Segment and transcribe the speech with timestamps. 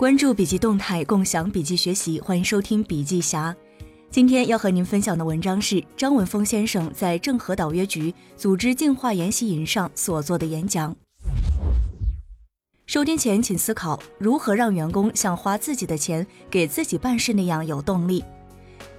[0.00, 3.54] 关注笔记动态，共享笔记学习，欢迎收听笔记侠。
[4.10, 10.96] 今天要和您分享的文章是张文峰先生在郑和岛约局组织净化研习营上所做的演讲。
[12.86, 18.24] 收听前，请思考如何让员工像花自己的钱给自己办事那样有动力。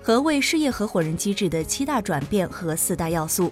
[0.03, 3.51] 何谓事业合伙人机制的七大转变和四大要素？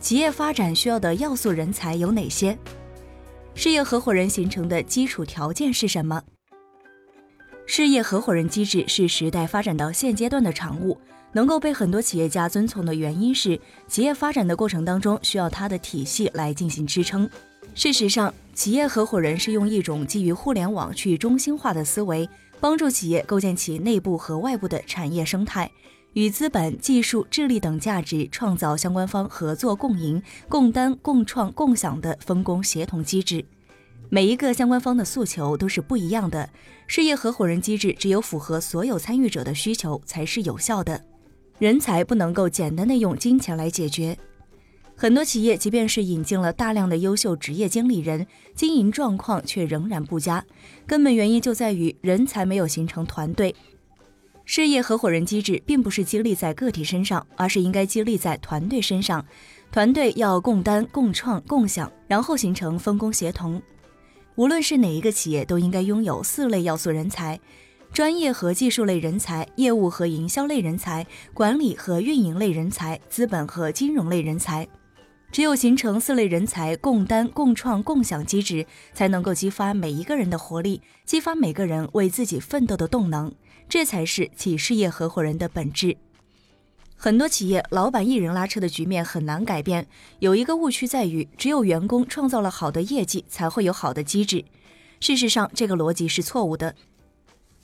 [0.00, 2.58] 企业发展需要的要素人才有哪些？
[3.54, 6.20] 事业合伙人形成的基础条件是什么？
[7.66, 10.98] 事业合伙人机制是时代发展到现阶段的产物，
[11.32, 17.28] 能够被很多企业家遵从的原因是，企业发展的过程当中需要它的体系来进行支撑。
[17.74, 22.28] 事实上，企业合伙人是用一种基于互联网去中心化的思维。
[22.58, 25.70] 帮助企业构建起内部和外部的产业生态，
[26.14, 33.44] 与资本、技术、智力等价值创造相关方合作共赢、共担、共创、共享的分工协同机制。
[34.08, 36.48] 每一个相关方的诉求都是不一样的，
[36.86, 41.02] 事业合伙人机制只有符合所有参与者的需求才是有效的。
[41.58, 44.16] 人才不能够简单的用金钱来解决。
[44.94, 50.44] 很多企业即便是引进了大量的优秀职业经理人，经营状况却仍然不佳，
[50.86, 53.54] 根本原因就在于人才没有形成团队。
[54.44, 59.24] 事业合伙人机制并不是激励在个体身上，而是应该激励在团队身上。
[59.72, 63.60] 团队要共担、共创、共享，然后形成分工协同。
[64.36, 67.40] 无论是哪一个企业，都应该拥有四类要素人才：
[67.90, 74.68] 专业和技术类人才、业务和营销类人才、管理和运营类人才、资本和金融类人才。
[75.32, 83.32] 只有形成四类人才共担、共创、共享机制，才能够激发每一个人的活力，激发每个人为自己奋斗的动能。
[83.68, 85.96] 这才是企事业合伙人的本质。
[86.98, 89.86] 很多企业老板一人拉车的局面很难改变。
[90.18, 94.44] 有一个误区在于，只有员工创造了好的业绩，才会有好的机制。
[94.98, 96.74] 事实上，这个逻辑是错误的。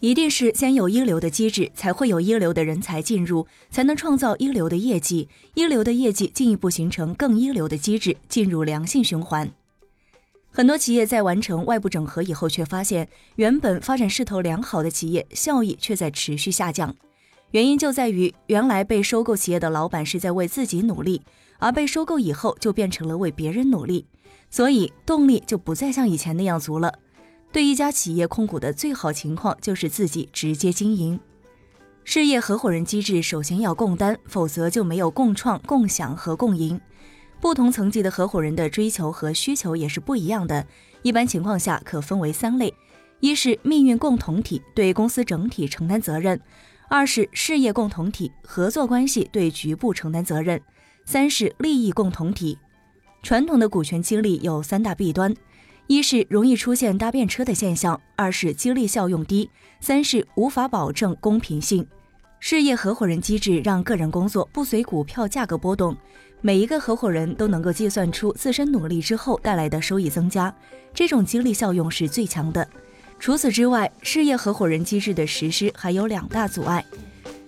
[0.01, 9.51] 一定是先有一流的机制，才会有一流的人才进入，才能创造一流的业绩，一流的业绩进一步形成更一流的机制，进入良性循环。
[10.51, 16.95] 很多企业在完成外部整合以后，却发现原本发展势头良好的企业效益却在持续下降。
[17.53, 21.23] 原因就在于原来被收购企业的老板是在为自己努力，
[21.59, 24.07] 而被收购以后就变成了为别人努力，
[24.51, 26.93] 所以动力就不再像以前那样足了。
[27.53, 31.21] 对一家企业控股的最好情况就是自己直接经营。
[32.05, 36.81] 事业合伙人机制首先要共担，否则就没有共创、共享和共赢。
[37.39, 40.67] 不同层级的合伙人的追求和需求也是不一样的。
[41.03, 42.73] 一般情况下可分为三类：
[43.21, 46.39] 一是命运共同体，对公司整体承担责任；
[46.95, 50.59] 二是事业共同体，合作关系对局部承担责任；
[51.07, 52.59] 三是利益共同体。
[53.23, 55.35] 传统的股权激励有三大弊端。
[55.87, 59.49] 一是容易出现搭便车的现象，二是激励效用低，
[59.81, 61.87] 三是无法保证公平性。
[62.41, 65.97] 事业合伙人机制让个人工作不随股票价格波动，
[66.43, 70.55] 每一个合伙人都能够计算出自身努力之后带来的收益增加，
[70.93, 72.69] 这种激励效用是最强的。
[73.23, 76.85] 除此之外，事业合伙人机制的实施还有两大阻碍，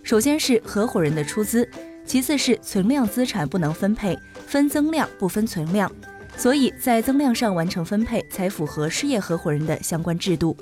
[0.05, 1.69] 首先是合伙人的出资，
[2.07, 5.91] 其次是存量资产不能分配，分增量不分存量。
[6.37, 10.57] 所以在增量上完成分配，才符合事业合伙人的相关制度。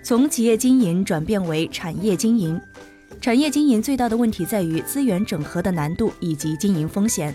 [0.00, 2.60] 从企业经营转变为产业经营，
[3.20, 7.34] 产业经营最大的问题在于资源整合的难度以及经营风险。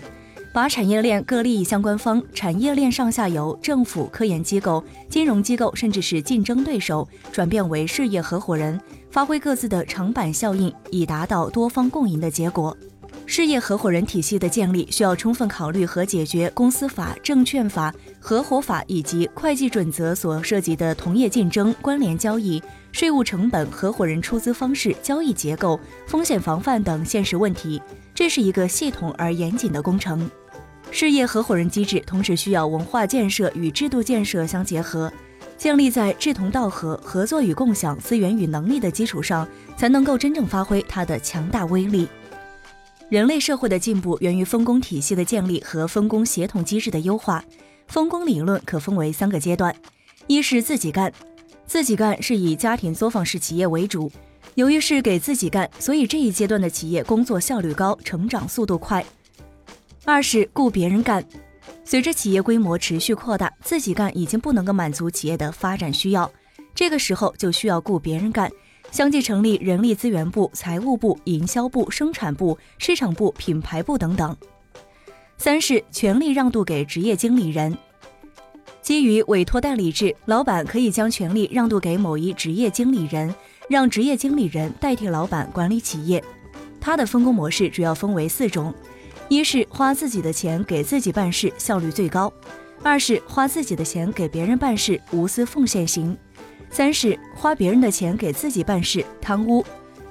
[0.52, 8.78] 把产业链各利益相关方、产业链上下游、政府、科研机构、金融机构，甚至是竞争对手，转变为事业合伙人，
[9.10, 12.76] 发挥各自的长板效应，以达到多方共赢的结果。
[13.24, 27.80] 事业合伙人体系的建立需要充分考虑和解决公司法、证券法、合伙法以及会计准则所涉及的同业竞争、关联交易、税务成本、合伙人出资方式、交易结构、风险防范等现实问题。
[28.14, 30.30] 这是一个系统而严谨的工程。
[30.94, 35.10] 事业合伙人机制同时需要文化建设与制度建设相结合，
[35.56, 42.06] 建立在志同道合、合作与共享、资源与能力的基础上，才能够真正发挥它的强大威力。
[43.08, 47.42] 人类社会的进步源于分工体系的建立和分工协同机制的优化。
[47.88, 49.74] 分工理论可分为三个阶段：
[50.26, 51.10] 一是自己干，
[51.66, 54.12] 自己干是以家庭作坊式企业为主。
[54.56, 59.02] 由于是给自己干，所以这一阶段的企业工作效率高，成长速度快。
[60.04, 61.24] 二是雇别人干，
[61.84, 66.30] 随着企业规模持续扩大，自己干已经不能够满足企业的发展需要，
[66.74, 68.50] 这个时候就需要雇别人干。
[68.90, 74.36] 相继成立人力资源部、财务部、营销部、生产部、市场部、品牌部等等。
[75.38, 77.74] 三是权力让渡给职业经理人。
[78.82, 83.34] 基于委托代理制，老板可以将权力让渡给某一职业经理人，
[83.68, 86.22] 让职业经理人代替老板管理企业。
[86.80, 88.74] 他的分工模式主要分为四种：
[89.32, 92.30] 一是花自己的钱给自己办事，效率最高；
[92.82, 96.14] 二是花自己的钱给别人办事，无私奉献型；
[96.68, 99.64] 三是花别人的钱给自己办事，贪污；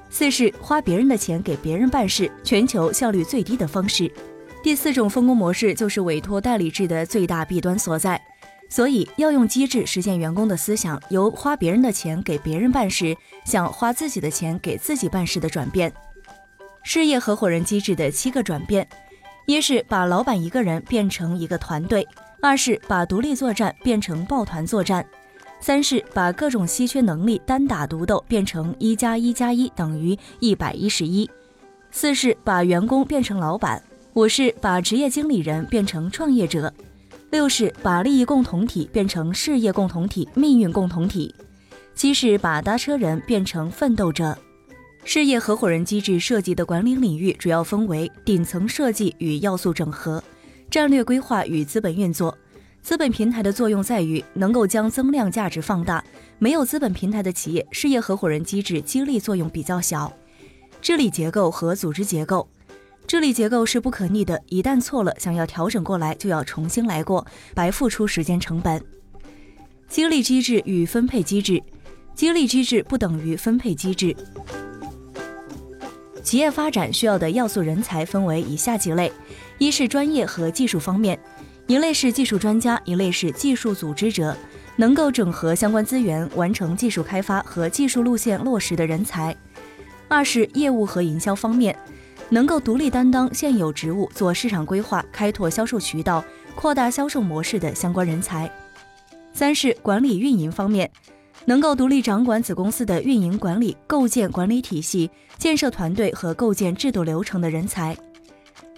[0.09, 4.11] 四是花别人的钱给别人办事，全球效率最低的方式。
[4.63, 8.19] 第四种分工模式就是委托代理制的最大弊端所在。
[8.71, 13.15] 所以要用机制实现员工的思想由花别人的钱给别人办事，
[13.45, 15.93] 向花自己的钱给自己办事的转变。
[16.83, 18.87] 事业合伙人机制的七个转变：
[19.51, 22.01] 一是把老板一个人变成一个团队；
[22.41, 25.03] 二是把独立作战变成抱团作战；
[25.59, 31.29] 三是把各种稀缺能力单打独斗变成一加一加一等于一百一十一；
[31.91, 33.77] 四是把员工变成老板；
[34.13, 36.73] 五是把职业经理人变成创业者。
[37.29, 41.29] 六是把利益共同体变成事业共同体、命运共同体；
[41.93, 44.37] 七是把搭车人变成奋斗者。
[45.03, 50.23] 事业合伙人机制设计的管理领域主要分为顶层设计与要素整合、
[50.69, 52.37] 战略规划与资本运作。
[52.81, 56.03] 资本平台的作用在于能够将增量价值放大。
[56.39, 60.11] 没有资本平台的企业，事业合伙人机制激励作用比较小。
[60.81, 62.47] 治理结构和组织结构。
[63.05, 68.81] 治理结构是不可逆的，一旦错了，想要调整过来就要重新来过，白付出时间成本。
[69.87, 71.61] 激励机制与分配机制，
[72.15, 74.15] 激励机制不等于分配机制。
[76.23, 79.11] 企业发展需要的要素人才分为以下几类：
[79.57, 81.19] 一是专业和技术方面，
[81.67, 84.35] 一类是技术专家，一类是技术组织者，
[84.75, 89.33] 能够整合相关资源，完成技术开发和技术路线落实的人才；
[90.07, 91.75] 二是业务和营销方面。
[92.29, 96.23] 能够独立担当现有职务，做市场规划、开拓销售渠道、
[96.55, 98.47] 扩大销售模式的相关人才；
[99.33, 100.89] 三是管理运营方面，
[101.45, 107.95] 能够独立掌管子公司的运营管理、构建管理体系、建设团队和构建制度流程的人才；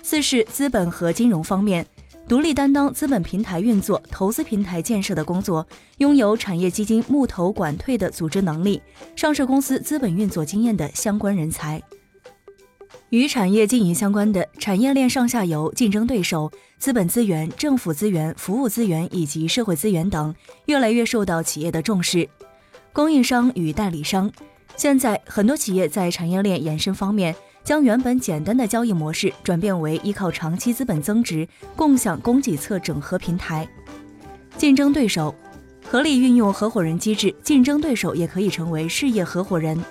[0.02, 1.86] 四是资本和金融方面，
[2.28, 5.68] 独立担当资本平台运作、投资平台建设的工作，
[5.98, 8.82] 拥有产业基金募投管退的组织能力、
[9.16, 11.82] 上市公司资本运作经验的相关人才。
[13.10, 20.34] 与产业经营相关的产业链上下游、竞争对手、资本资源、政府资源、服务资源以及社会资源等，
[20.66, 22.28] 越来越受到企业的重视。
[22.94, 24.32] 供应商与代理商，
[24.76, 33.68] 现在很多企业在产业链延伸方面，将原本简单的交易模式转变为依靠长期资本增值、共享供给侧整合平台。
[34.58, 35.34] 竞争对手，
[35.90, 39.84] 合理运用合伙人机制，竞争对手也可以成为事业合伙人。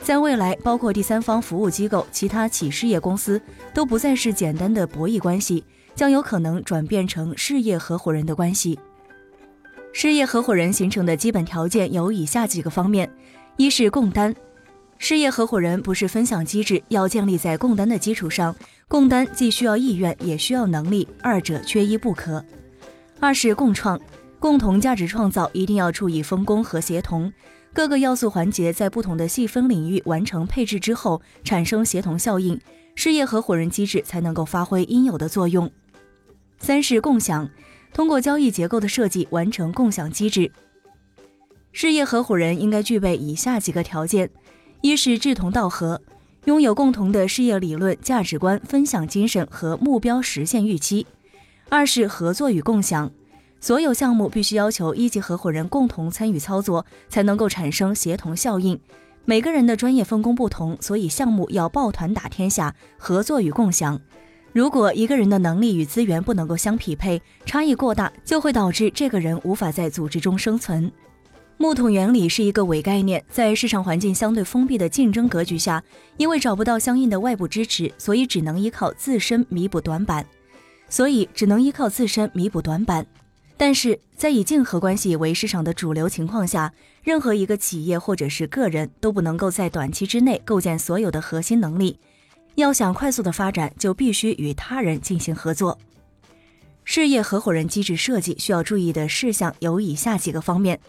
[0.00, 3.38] 在未来，包括第三方服务机构、其他企事业公司，
[3.74, 5.62] 都不再是简单的博弈关系，
[5.94, 8.78] 将有可能转变成事业合伙人的关系。
[9.92, 13.10] 事业合伙人形成的基本条件有以下几个方面：
[13.56, 14.34] 一是共担，
[14.98, 18.54] 事业合伙人不是分享机制，要建立在共担的基础上，
[18.86, 22.40] 共担既需要意愿，也需要能力，二者缺一不可；
[23.18, 24.00] 二是共创，
[24.38, 27.32] 共同价值创造一定要注意分工和协同。
[27.72, 32.60] 各个要素环节在不同的细分领域完成配置之后，产生协同效应，
[32.94, 35.70] 事业合伙人机制才能够发挥应有的作用。
[36.58, 37.48] 三是共享，
[37.92, 40.50] 通过交易结构的设计完成共享机制。
[41.72, 44.30] 事业合伙人应该具备以下几个条件：
[44.80, 46.00] 一是志同道合，
[46.44, 51.04] 拥有共同的事业理论、价值观、分享精神和目标实现预期；
[51.68, 53.10] 二是合作与共享。
[53.60, 58.78] 所有项目必须要求一级合伙人共同参与操作，才能够产生协同效应。
[59.24, 64.00] 每个人的专业分工不同，所以项目要抱团打天下，合作与共享。
[64.58, 70.90] 如果一个人的能力与资源不能够相匹配，差异过大，就会导致这个人无法在组织中生存。
[71.58, 75.80] 木桶原理是一个伪概念，在市场环境相对封闭的竞争格局下，
[76.16, 80.26] 因为找不到相应的外部支持，所以只能依靠自身弥补短板。
[80.88, 83.06] 所以只能依靠自身弥补短板。
[83.56, 86.72] 但是在以竞合关系为市场的主流情况下，
[87.04, 92.00] 任何一个企业或者是个人都不能够在短期之内构建所有的核心能力。
[92.60, 95.78] 要想快速的发展，就必须与他人进行合作。
[96.82, 100.80] 事业合伙人机制设计需要注意的事项有以下几个方面：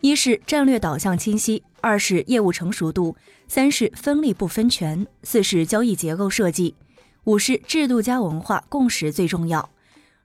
[0.00, 3.16] 一是战略导向清晰，二是业务成熟度，
[3.48, 6.76] 三是分利不分权，四是交易结构设计，
[7.24, 9.68] 五是制度加文化共识最重要。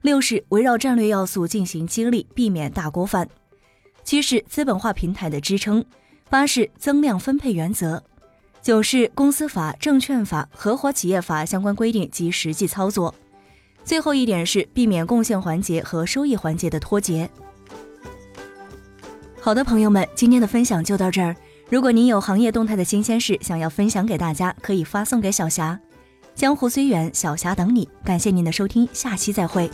[0.02, 3.26] 六是围绕战略要素进行激励，避免大锅饭；
[4.04, 5.82] 七是资本化平台的支撑；
[6.30, 8.00] 八是增量分配原则；
[8.62, 13.12] 九是公司法、证券法、合伙企业法相关规定及实际操作；
[13.84, 17.28] 最后一点是避免贡献环节和收益环节的脱节。
[19.40, 21.34] 好的，朋友们，今天的分享就到这儿。
[21.68, 25.80] 如果您有行业动态的新鲜事想要分享给大家，可以发送给小霞。
[26.36, 27.88] 江湖虽远，小霞等你。
[28.04, 29.68] 感谢您的收听，下期再会。